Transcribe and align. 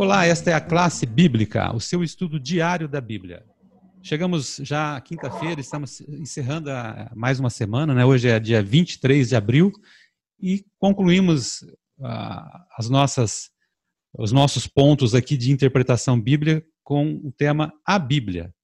Olá, 0.00 0.24
esta 0.24 0.52
é 0.52 0.54
a 0.54 0.60
classe 0.60 1.04
bíblica, 1.04 1.74
o 1.74 1.80
seu 1.80 2.04
estudo 2.04 2.38
diário 2.38 2.86
da 2.86 3.00
Bíblia. 3.00 3.44
Chegamos 4.00 4.60
já 4.62 5.00
quinta-feira, 5.00 5.60
estamos 5.60 6.00
encerrando 6.02 6.70
mais 7.16 7.40
uma 7.40 7.50
semana, 7.50 7.92
né? 7.92 8.04
Hoje 8.04 8.28
é 8.28 8.38
dia 8.38 8.62
23 8.62 9.28
de 9.28 9.34
abril 9.34 9.72
e 10.40 10.64
concluímos 10.78 11.62
uh, 11.98 12.64
as 12.78 12.88
nossas, 12.88 13.50
os 14.16 14.30
nossos 14.30 14.68
pontos 14.68 15.16
aqui 15.16 15.36
de 15.36 15.50
interpretação 15.50 16.18
bíblica 16.20 16.64
com 16.84 17.20
o 17.24 17.32
tema 17.32 17.72
A 17.84 17.98
Bíblia. 17.98 18.54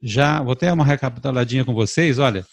Já 0.00 0.42
vou 0.42 0.56
ter 0.56 0.72
uma 0.72 0.86
recapituladinha 0.86 1.66
com 1.66 1.74
vocês. 1.74 2.18
Olha, 2.18 2.46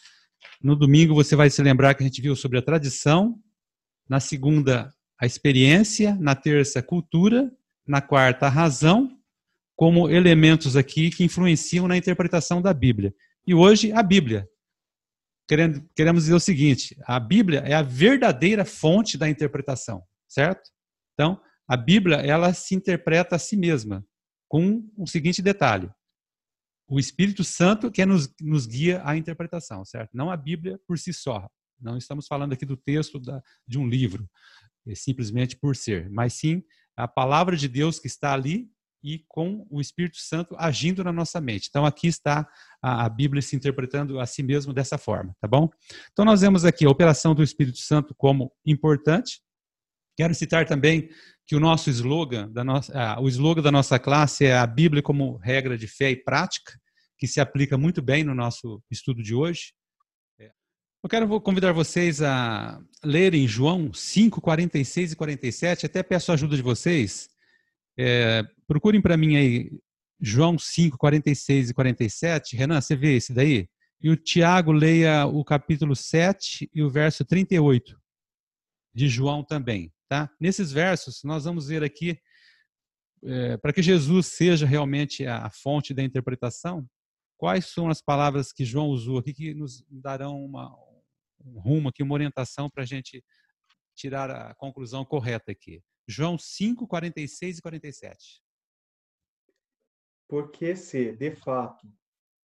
no 0.62 0.76
domingo 0.76 1.16
você 1.16 1.38
vai 1.38 1.50
se 1.50 1.64
lembrar 1.64 1.94
que 1.94 2.04
a 2.04 2.06
gente 2.06 2.22
viu 2.22 2.36
sobre 2.36 2.60
a 2.60 2.62
tradição, 2.62 3.40
na 4.10 4.20
segunda, 4.20 4.94
a 5.18 5.26
experiência, 5.26 6.18
na 6.20 6.36
terça, 6.36 6.84
cultura, 6.84 7.50
na 7.90 8.02
quarta, 8.02 8.46
a 8.46 8.50
razão, 8.50 9.20
como 9.76 10.10
elementos 10.10 10.76
aqui 10.76 11.10
que 11.10 11.24
influenciam 11.24 11.88
na 11.88 11.98
interpretação 11.98 12.62
da 12.62 12.72
Bíblia. 12.72 13.14
E 13.48 13.54
hoje, 13.56 13.92
a 13.92 14.04
Bíblia. 14.04 14.48
Queremos 15.48 16.24
dizer 16.24 16.36
o 16.36 16.40
seguinte: 16.40 16.96
a 17.06 17.20
Bíblia 17.20 17.62
é 17.62 17.74
a 17.74 17.82
verdadeira 17.82 18.64
fonte 18.64 19.18
da 19.18 19.28
interpretação, 19.28 20.04
certo? 20.28 20.70
Então, 21.14 21.42
a 21.68 21.76
Bíblia, 21.76 22.18
ela 22.18 22.54
se 22.54 22.76
interpreta 22.76 23.36
a 23.36 23.40
si 23.40 23.58
mesma, 23.58 24.06
com 24.48 24.88
o 24.96 25.08
seguinte 25.08 25.42
detalhe: 25.42 25.90
o 26.88 27.00
Espírito 27.00 27.44
Santo 27.44 27.90
que 27.90 28.06
nos, 28.06 28.32
nos 28.40 28.68
guia 28.68 29.02
à 29.04 29.18
interpretação, 29.18 29.84
certo? 29.84 30.12
Não 30.14 30.30
a 30.30 30.38
Bíblia 30.38 30.80
por 30.88 31.00
si 31.00 31.12
só. 31.12 31.50
Não 31.82 31.98
estamos 31.98 32.28
falando 32.28 32.54
aqui 32.54 32.66
do 32.66 32.78
texto 32.78 33.20
da, 33.20 33.42
de 33.68 33.80
um 33.80 33.88
livro, 33.88 34.30
é 34.88 34.94
simplesmente 34.94 35.58
por 35.58 35.76
ser, 35.76 36.10
mas 36.12 36.34
sim 36.34 36.62
a 37.00 37.08
palavra 37.08 37.56
de 37.56 37.68
Deus 37.68 38.00
que 38.00 38.08
está 38.08 38.34
ali 38.34 38.70
e 39.02 39.24
com 39.28 39.66
o 39.70 39.80
Espírito 39.80 40.18
Santo 40.18 40.56
agindo 40.58 41.04
na 41.04 41.12
nossa 41.12 41.40
mente. 41.40 41.68
Então 41.70 41.86
aqui 41.86 42.08
está 42.08 42.48
a, 42.82 43.06
a 43.06 43.10
Bíblia 43.10 43.42
se 43.42 43.56
interpretando 43.56 44.20
a 44.20 44.26
si 44.26 44.44
mesmo 44.44 44.74
dessa 44.74 44.98
forma, 44.98 45.34
tá 45.40 45.48
bom? 45.48 45.70
Então 46.12 46.26
nós 46.26 46.42
vemos 46.42 46.66
aqui 46.66 46.86
a 46.86 46.90
operação 46.90 47.34
do 47.34 47.42
Espírito 47.42 47.78
Santo 47.78 48.14
como 48.14 48.52
importante. 48.66 49.42
Quero 50.18 50.36
citar 50.36 50.66
também 50.66 51.10
que 51.48 51.56
o 51.56 51.60
nosso 51.60 51.90
slogan 51.90 52.50
da 52.52 52.64
nossa, 52.64 52.92
ah, 52.94 53.22
o 53.22 53.30
slogan 53.30 53.62
da 53.62 53.72
nossa 53.72 53.98
classe 53.98 54.46
é 54.46 54.58
a 54.58 54.68
Bíblia 54.68 55.02
como 55.02 55.38
regra 55.38 55.78
de 55.78 55.88
fé 55.88 56.12
e 56.12 56.18
prática, 56.18 56.74
que 57.18 57.26
se 57.26 57.40
aplica 57.40 57.78
muito 57.78 58.02
bem 58.02 58.24
no 58.24 58.36
nosso 58.36 58.84
estudo 58.92 59.24
de 59.24 59.34
hoje. 59.34 59.74
Eu 61.02 61.10
quero 61.10 61.40
convidar 61.40 61.72
vocês 61.72 62.22
a 62.22 62.78
lerem 63.02 63.48
João 63.48 63.94
5, 63.94 64.42
46 64.42 65.14
e 65.14 65.16
47. 65.16 65.86
Até 65.86 66.04
peço 66.04 66.30
a 66.30 66.34
ajuda 66.34 66.58
de 66.58 66.62
vocês. 66.62 67.30
É, 67.98 68.44
procurem 68.68 69.02
para 69.02 69.16
mim 69.16 69.38
aí 69.38 69.72
João 70.20 70.60
5, 70.60 70.98
46 70.98 71.70
e 71.70 71.74
47. 71.74 72.58
Renan, 72.58 72.82
você 72.82 72.98
vê 72.98 73.16
esse 73.16 73.34
daí? 73.34 73.70
E 74.02 74.10
o 74.10 74.18
Tiago 74.18 74.74
leia 74.74 75.26
o 75.26 75.42
capítulo 75.46 75.96
7 75.96 76.70
e 76.74 76.84
o 76.84 76.90
verso 76.90 77.24
38 77.24 77.98
de 78.94 79.08
João 79.08 79.42
também. 79.42 79.94
Tá? 80.10 80.30
Nesses 80.38 80.70
versos, 80.70 81.24
nós 81.24 81.46
vamos 81.46 81.70
ver 81.70 81.82
aqui, 81.82 82.20
é, 83.24 83.56
para 83.56 83.72
que 83.72 83.82
Jesus 83.82 84.28
seja 84.28 84.66
realmente 84.66 85.26
a 85.26 85.50
fonte 85.50 85.94
da 85.94 86.04
interpretação, 86.04 86.86
quais 87.38 87.68
são 87.68 87.90
as 87.90 88.02
palavras 88.02 88.52
que 88.52 88.66
João 88.66 88.88
usou 88.88 89.18
aqui 89.20 89.34
que 89.34 89.54
nos 89.54 89.82
darão 89.90 90.44
uma, 90.44 90.76
um 91.44 91.60
rumo 91.60 91.90
aqui, 91.90 92.04
uma 92.04 92.14
orientação 92.14 92.70
para 92.70 92.84
a 92.84 92.86
gente 92.86 93.24
tirar 93.96 94.30
a 94.30 94.56
conclusão 94.56 95.04
correta 95.04 95.52
aqui. 95.52 95.84
João 96.08 96.38
5, 96.38 96.88
46 96.88 97.58
e 97.58 97.62
47. 97.62 98.42
Porque 100.28 100.76
se, 100.76 101.12
de 101.14 101.36
fato, 101.36 101.88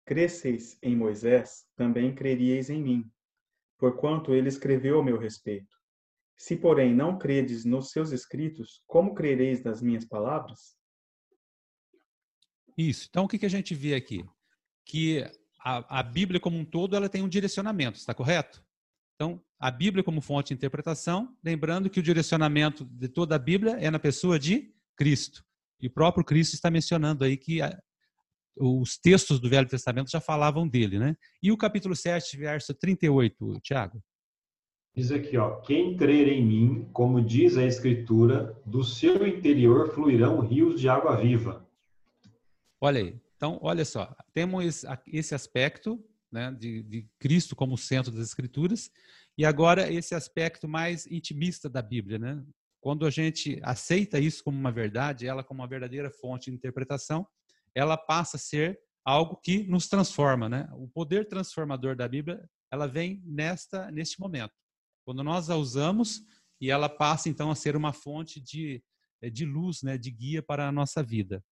cresceis 0.05 0.79
em 0.83 0.97
Moisés, 0.97 1.67
também 1.77 2.15
creríeis 2.15 2.71
em 2.71 2.83
mim, 2.83 3.11
porquanto 3.79 4.35
ele 4.35 4.49
escreveu 4.49 5.01
a 5.01 5.05
meu 5.05 5.19
respeito. 5.19 5.77
Se, 6.37 6.57
porém, 6.57 6.95
não 6.95 7.19
credes 7.19 7.65
nos 7.65 7.91
seus 7.91 8.11
escritos, 8.11 8.83
como 8.87 9.15
crereis 9.15 9.63
nas 9.63 9.81
minhas 9.81 10.05
palavras? 10.05 10.77
Isso. 12.77 13.07
Então, 13.09 13.25
o 13.25 13.29
que, 13.29 13.39
que 13.39 13.47
a 13.47 13.51
gente 13.51 13.75
vê 13.75 13.95
aqui? 13.95 14.25
Que 14.85 15.23
a, 15.61 16.01
a 16.01 16.03
Bíblia 16.03 16.41
como 16.41 16.59
um 16.59 16.65
todo 16.65 16.97
ela 16.97 17.09
tem 17.09 17.23
um 17.23 17.29
direcionamento, 17.29 17.99
está 17.99 18.13
correto? 18.13 18.64
Então, 19.15 19.41
a 19.59 19.71
Bíblia 19.71 20.03
como 20.03 20.21
fonte 20.21 20.49
de 20.49 20.55
interpretação, 20.55 21.35
lembrando 21.43 21.89
que 21.89 22.01
o 22.01 22.03
direcionamento 22.03 22.85
de 22.85 23.09
toda 23.09 23.37
a 23.37 23.39
Bíblia 23.39 23.77
é 23.79 23.91
na 23.91 23.99
pessoa 23.99 24.39
de 24.39 24.73
Cristo. 24.97 25.45
E 25.81 25.87
o 25.87 25.91
próprio 25.91 26.25
Cristo 26.25 26.55
está 26.55 26.71
mencionando 26.71 27.25
aí 27.25 27.37
que 27.37 27.63
a, 27.63 27.79
os 28.57 28.99
textos 28.99 29.41
do 29.41 29.49
Velho 29.49 29.69
Testamento 29.69 30.11
já 30.11 30.21
falavam 30.21 30.69
dele, 30.69 30.99
né? 30.99 31.17
E 31.43 31.51
o 31.51 31.57
capítulo 31.57 31.95
7, 31.95 32.37
verso 32.37 32.75
38, 32.75 33.61
Tiago? 33.61 34.03
Diz 34.97 35.11
aqui, 35.11 35.37
ó, 35.37 35.57
quem 35.61 35.97
crer 35.97 36.29
em 36.29 36.45
mim, 36.45 36.89
como 36.93 37.21
diz 37.21 37.57
a 37.57 37.65
Escritura, 37.65 38.57
do 38.65 38.85
seu 38.85 39.27
interior 39.27 39.93
fluirão 39.93 40.41
rios 40.41 40.81
de 40.81 40.89
água 40.89 41.17
viva. 41.17 41.69
Olha 42.81 43.01
aí. 43.01 43.21
Então, 43.37 43.59
olha 43.61 43.85
só, 43.85 44.15
temos 44.33 44.85
esse 45.07 45.35
aspecto 45.35 46.03
né, 46.35 46.51
de, 46.51 46.83
de 46.83 47.07
Cristo 47.19 47.55
como 47.55 47.79
centro 47.79 48.11
das 48.11 48.27
Escrituras, 48.27 48.91
e 49.39 49.45
agora 49.45 49.91
esse 49.91 50.15
aspecto 50.15 50.67
mais 50.69 51.07
intimista 51.07 51.69
da 51.71 51.81
Bíblia, 51.81 52.19
né? 52.19 52.45
Quando 52.81 53.07
a 53.07 53.11
gente 53.11 53.59
aceita 53.63 54.19
isso 54.19 54.45
como 54.45 54.59
uma 54.59 54.71
verdade, 54.71 55.27
ela 55.27 55.43
como 55.43 55.63
uma 55.63 55.69
verdadeira 55.69 56.11
fonte 56.11 56.51
de 56.51 56.57
interpretação, 56.57 57.27
ela 57.75 57.97
passa 57.97 58.37
a 58.37 58.41
ser 58.41 58.79
algo 59.05 59.37
que 59.37 59.63
nos 59.63 59.89
transforma, 59.89 60.49
né? 60.49 60.69
O 60.75 60.89
poder 60.89 61.27
transformador 61.27 61.97
da 61.97 62.07
Bíblia, 62.07 62.45
ela 62.71 62.87
vem 62.87 63.23
nesta 63.25 63.91
neste 63.91 64.21
momento. 64.21 64.53
Quando 65.07 65.23
nós 65.23 65.49
a 65.49 65.57
usamos 65.57 66.21
e 66.61 66.71
ela 66.71 66.89
passa 66.89 67.29
então 67.29 67.51
a 67.51 67.55
ser 67.55 67.77
uma 67.77 67.93
fonte 67.93 68.41
de 68.41 68.83
de 69.33 69.47
luz, 69.47 69.83
né, 69.83 69.97
de 69.97 70.11
guia 70.11 70.43
para 70.43 70.69
a 70.69 70.73
nossa 70.73 71.03
vida. 71.03 71.43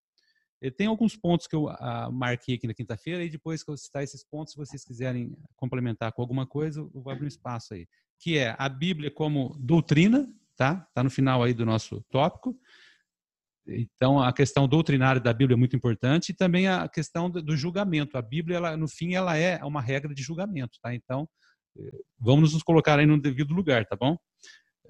Tem 0.71 0.87
alguns 0.87 1.17
pontos 1.17 1.47
que 1.47 1.57
eu 1.57 1.69
marquei 2.13 2.55
aqui 2.55 2.67
na 2.67 2.75
quinta-feira 2.75 3.25
e 3.25 3.31
depois 3.31 3.63
que 3.63 3.71
eu 3.71 3.77
citar 3.77 4.03
esses 4.03 4.25
pontos, 4.25 4.53
se 4.53 4.59
vocês 4.59 4.85
quiserem 4.85 5.37
complementar 5.57 6.13
com 6.13 6.23
alguma 6.23 6.47
coisa, 6.47 6.81
eu 6.81 7.03
vou 7.03 7.13
abrir 7.13 7.25
um 7.25 7.29
espaço 7.29 7.75
aí. 7.75 7.87
Que 8.21 8.39
é 8.39 8.55
a 8.59 8.69
Bíblia 8.69 9.11
como 9.11 9.57
doutrina, 9.59 10.29
tá? 10.57 10.87
Tá 10.95 11.03
no 11.03 11.11
final 11.11 11.43
aí 11.43 11.53
do 11.53 11.67
nosso 11.67 12.01
tópico. 12.11 12.57
Então, 13.67 14.21
a 14.21 14.33
questão 14.33 14.67
doutrinária 14.67 15.21
da 15.21 15.33
Bíblia 15.33 15.55
é 15.55 15.59
muito 15.59 15.77
importante 15.77 16.31
e 16.31 16.35
também 16.35 16.67
a 16.67 16.89
questão 16.89 17.31
do 17.31 17.57
julgamento. 17.57 18.19
A 18.19 18.23
Bíblia, 18.23 18.57
ela, 18.57 18.77
no 18.77 18.89
fim, 18.89 19.15
ela 19.15 19.37
é 19.37 19.63
uma 19.65 19.81
regra 19.81 20.13
de 20.15 20.23
julgamento, 20.23 20.79
tá? 20.83 20.95
Então, 20.95 21.29
eh, 21.79 22.01
vamos 22.19 22.53
nos 22.53 22.63
colocar 22.63 22.99
aí 22.99 23.07
no 23.07 23.21
devido 23.21 23.55
lugar, 23.55 23.87
tá 23.87 23.97
bom? 23.97 24.17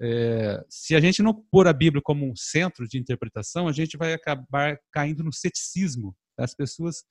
É, 0.01 0.63
se 0.69 0.95
a 0.95 0.99
gente 0.99 1.21
não 1.21 1.33
pôr 1.33 1.67
a 1.67 1.73
Bíblia 1.73 2.01
como 2.03 2.29
um 2.29 2.35
centro 2.35 2.87
de 2.87 2.97
interpretação, 2.97 3.67
a 3.67 3.71
gente 3.71 3.97
vai 3.97 4.13
acabar 4.13 4.79
caindo 4.91 5.23
no 5.23 5.31
ceticismo. 5.31 6.15
As 6.37 6.53
pessoas, 6.53 7.03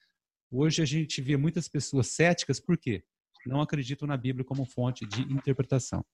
hoje 0.50 0.82
a 0.82 0.84
gente 0.84 1.20
vê 1.20 1.36
muitas 1.36 1.68
pessoas 1.68 2.08
céticas, 2.08 2.58
por 2.60 2.76
quê? 2.76 3.04
Não 3.46 3.60
acreditam 3.60 4.06
na 4.06 4.16
Bíblia 4.16 4.44
como 4.44 4.66
fonte 4.66 5.06
de 5.06 5.22
interpretação. 5.22 6.04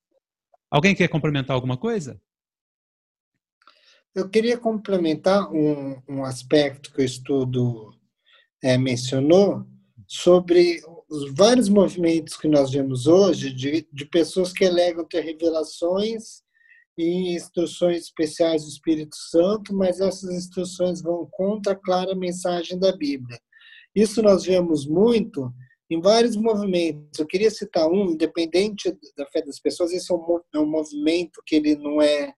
Alguém 0.71 0.95
quer 0.95 1.09
complementar 1.09 1.55
alguma 1.55 1.77
coisa? 1.77 2.21
Eu 4.15 4.29
queria 4.29 4.59
complementar 4.59 5.51
um, 5.53 6.03
um 6.09 6.25
aspecto 6.25 6.93
que 6.93 7.01
o 7.01 7.05
estudo 7.05 7.95
é, 8.63 8.77
mencionou 8.77 9.67
sobre 10.07 10.81
os 11.09 11.33
vários 11.35 11.69
movimentos 11.69 12.37
que 12.37 12.49
nós 12.49 12.71
vemos 12.71 13.07
hoje 13.07 13.53
de, 13.53 13.87
de 13.93 14.05
pessoas 14.07 14.53
que 14.53 14.65
alegam 14.65 15.05
ter 15.05 15.21
revelações 15.21 16.43
e 16.99 17.37
instruções 17.37 18.03
especiais 18.03 18.65
do 18.65 18.69
Espírito 18.69 19.17
Santo, 19.17 19.73
mas 19.73 20.01
essas 20.01 20.35
instruções 20.35 21.01
vão 21.01 21.29
contra 21.31 21.73
a 21.73 21.77
clara 21.77 22.15
mensagem 22.17 22.77
da 22.77 22.95
Bíblia. 22.95 23.39
Isso 23.95 24.21
nós 24.21 24.45
vemos 24.45 24.85
muito 24.85 25.53
em 25.89 26.01
vários 26.01 26.37
movimentos. 26.37 27.19
Eu 27.19 27.27
queria 27.27 27.51
citar 27.51 27.89
um, 27.89 28.11
independente 28.11 28.93
da 29.17 29.25
fé 29.27 29.43
das 29.43 29.61
pessoas, 29.61 29.93
esse 29.93 30.13
é 30.13 30.15
um, 30.15 30.41
é 30.55 30.59
um 30.59 30.69
movimento 30.69 31.41
que 31.47 31.55
ele 31.55 31.77
não 31.77 32.03
é, 32.03 32.33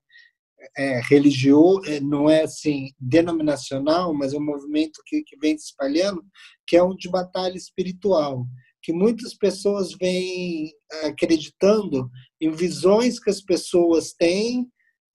é 0.76 1.00
religioso, 1.08 1.90
é, 1.90 1.98
não 1.98 2.28
é 2.28 2.42
assim 2.42 2.90
denominacional, 3.00 4.12
mas 4.14 4.34
é 4.34 4.36
um 4.36 4.44
movimento 4.44 5.00
que, 5.06 5.22
que 5.22 5.38
vem 5.38 5.56
se 5.56 5.66
espalhando, 5.66 6.22
que 6.66 6.76
é 6.76 6.82
um 6.82 6.94
de 6.94 7.08
batalha 7.08 7.56
espiritual 7.56 8.46
que 8.82 8.92
muitas 8.92 9.34
pessoas 9.34 9.92
vêm 9.94 10.72
acreditando 11.04 12.10
em 12.40 12.50
visões 12.50 13.18
que 13.20 13.30
as 13.30 13.40
pessoas 13.40 14.12
têm. 14.12 14.66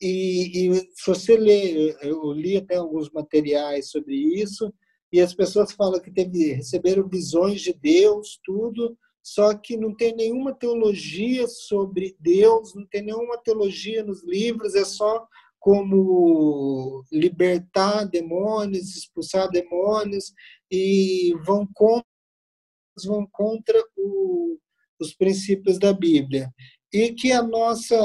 E, 0.01 0.69
e, 0.69 0.75
se 0.75 1.07
você 1.07 1.37
lê, 1.37 1.95
eu 2.01 2.31
li 2.31 2.57
até 2.57 2.75
alguns 2.75 3.09
materiais 3.11 3.89
sobre 3.89 4.15
isso 4.15 4.71
e 5.11 5.21
as 5.21 5.33
pessoas 5.33 5.71
falam 5.71 6.01
que 6.01 6.11
teve, 6.11 6.53
receberam 6.53 7.07
visões 7.07 7.61
de 7.61 7.73
Deus, 7.73 8.39
tudo, 8.43 8.97
só 9.23 9.53
que 9.55 9.77
não 9.77 9.95
tem 9.95 10.15
nenhuma 10.15 10.53
teologia 10.53 11.47
sobre 11.47 12.15
Deus, 12.19 12.75
não 12.75 12.85
tem 12.85 13.01
nenhuma 13.01 13.37
teologia 13.37 14.03
nos 14.03 14.23
livros, 14.23 14.75
é 14.75 14.83
só 14.83 15.25
como 15.57 17.03
libertar 17.11 18.05
demônios, 18.05 18.95
expulsar 18.95 19.49
demônios, 19.49 20.33
e 20.69 21.33
vão 21.45 21.67
contra, 21.73 22.05
vão 23.03 23.27
contra 23.31 23.77
o, 23.97 24.57
os 24.99 25.13
princípios 25.13 25.77
da 25.77 25.91
Bíblia. 25.91 26.49
E 26.93 27.11
que 27.11 27.31
a 27.31 27.41
nossa, 27.41 27.97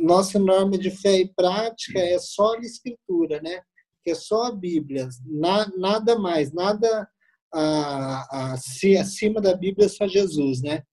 nossa 0.00 0.38
norma 0.38 0.78
de 0.78 0.90
fé 0.90 1.18
e 1.18 1.32
prática 1.34 1.98
é 1.98 2.18
só 2.18 2.54
a 2.54 2.60
Escritura, 2.60 3.40
né? 3.40 3.62
que 4.06 4.12
é 4.12 4.14
só 4.14 4.44
a 4.44 4.52
Bíblia, 4.52 5.08
na, 5.24 5.68
nada 5.76 6.16
mais, 6.16 6.52
nada 6.52 7.08
a, 7.52 8.52
a, 8.52 8.52
acima 8.52 9.40
da 9.40 9.52
Bíblia 9.52 9.86
é 9.86 9.88
só 9.88 10.06
Jesus, 10.06 10.62
né? 10.62 10.84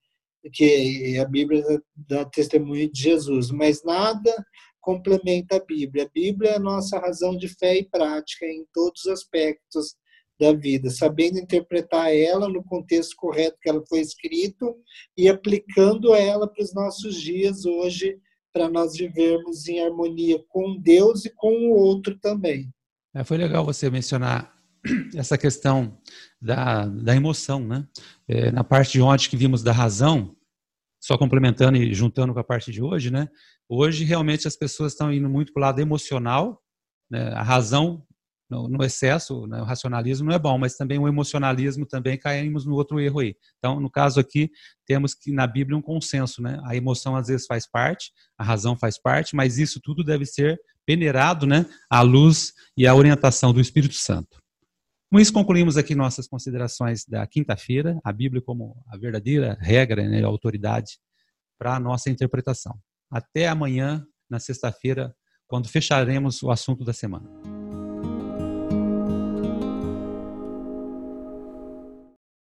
Que 0.51 1.19
a 1.19 1.25
Bíblia 1.25 1.63
dá 1.95 2.25
testemunho 2.25 2.91
de 2.91 2.99
Jesus, 2.99 3.51
mas 3.51 3.83
nada 3.83 4.33
complementa 4.81 5.57
a 5.57 5.63
Bíblia. 5.63 6.05
A 6.05 6.09
Bíblia 6.09 6.51
é 6.51 6.55
a 6.55 6.59
nossa 6.59 6.97
razão 6.97 7.37
de 7.37 7.47
fé 7.47 7.77
e 7.77 7.87
prática 7.87 8.47
em 8.47 8.65
todos 8.73 9.05
os 9.05 9.11
aspectos 9.11 9.95
da 10.43 10.53
vida, 10.53 10.89
sabendo 10.89 11.39
interpretar 11.39 12.13
ela 12.13 12.49
no 12.49 12.61
contexto 12.63 13.15
correto 13.15 13.57
que 13.61 13.69
ela 13.69 13.81
foi 13.87 14.01
escrito 14.01 14.75
e 15.17 15.29
aplicando 15.29 16.13
ela 16.13 16.47
para 16.47 16.61
os 16.61 16.73
nossos 16.73 17.15
dias 17.15 17.65
hoje, 17.65 18.17
para 18.51 18.69
nós 18.69 18.97
vivermos 18.97 19.67
em 19.67 19.83
harmonia 19.83 20.43
com 20.49 20.77
Deus 20.79 21.25
e 21.25 21.29
com 21.33 21.69
o 21.69 21.71
outro 21.71 22.19
também. 22.19 22.69
É, 23.15 23.23
foi 23.23 23.37
legal 23.37 23.63
você 23.63 23.89
mencionar 23.89 24.53
essa 25.15 25.37
questão 25.37 25.97
da, 26.41 26.85
da 26.85 27.15
emoção, 27.15 27.59
né? 27.65 27.87
É, 28.27 28.51
na 28.51 28.63
parte 28.63 28.93
de 28.93 29.01
ontem 29.01 29.29
que 29.29 29.37
vimos 29.37 29.63
da 29.63 29.71
razão, 29.71 30.35
só 31.01 31.17
complementando 31.17 31.77
e 31.77 31.93
juntando 31.93 32.33
com 32.33 32.39
a 32.39 32.43
parte 32.43 32.71
de 32.71 32.81
hoje, 32.81 33.09
né? 33.09 33.29
Hoje 33.69 34.03
realmente 34.03 34.47
as 34.47 34.55
pessoas 34.55 34.91
estão 34.91 35.11
indo 35.11 35.29
muito 35.29 35.53
para 35.53 35.61
o 35.61 35.63
lado 35.63 35.79
emocional, 35.79 36.61
né? 37.09 37.29
a 37.33 37.41
razão 37.41 38.05
no, 38.53 38.67
no 38.67 38.83
excesso, 38.83 39.47
né? 39.47 39.59
o 39.59 39.65
racionalismo 39.65 40.27
não 40.27 40.35
é 40.35 40.39
bom, 40.39 40.57
mas 40.59 40.75
também 40.75 40.99
o 40.99 41.07
emocionalismo 41.07 41.85
também 41.85 42.17
caímos 42.17 42.65
no 42.65 42.75
outro 42.75 42.99
erro 42.99 43.19
aí. 43.19 43.35
Então, 43.57 43.79
no 43.79 43.89
caso 43.89 44.19
aqui, 44.19 44.51
temos 44.85 45.15
que 45.15 45.31
na 45.31 45.47
Bíblia 45.47 45.75
um 45.75 45.81
consenso, 45.81 46.41
né? 46.41 46.61
A 46.65 46.75
emoção 46.75 47.15
às 47.15 47.27
vezes 47.27 47.47
faz 47.47 47.69
parte, 47.69 48.11
a 48.37 48.43
razão 48.43 48.77
faz 48.77 49.01
parte, 49.01 49.35
mas 49.35 49.57
isso 49.57 49.79
tudo 49.81 50.03
deve 50.03 50.25
ser 50.25 50.59
peneirado, 50.85 51.47
né? 51.47 51.65
À 51.89 52.01
luz 52.01 52.53
e 52.77 52.85
à 52.85 52.93
orientação 52.93 53.51
do 53.51 53.59
Espírito 53.59 53.95
Santo. 53.95 54.37
Com 55.11 55.19
isso, 55.19 55.33
concluímos 55.33 55.77
aqui 55.77 55.95
nossas 55.95 56.27
considerações 56.27 57.05
da 57.05 57.25
quinta-feira, 57.25 57.99
a 58.03 58.11
Bíblia 58.11 58.41
como 58.41 58.75
a 58.87 58.97
verdadeira 58.97 59.57
regra, 59.61 60.07
né, 60.07 60.23
a 60.23 60.27
autoridade 60.27 60.97
para 61.57 61.75
a 61.75 61.79
nossa 61.79 62.09
interpretação. 62.09 62.75
Até 63.11 63.47
amanhã, 63.47 64.03
na 64.29 64.39
sexta-feira, 64.39 65.15
quando 65.47 65.69
fecharemos 65.69 66.41
o 66.41 66.49
assunto 66.49 66.83
da 66.83 66.93
semana. 66.93 67.52